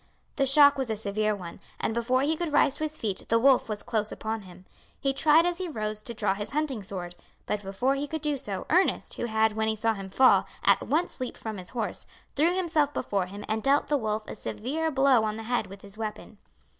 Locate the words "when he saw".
9.53-9.93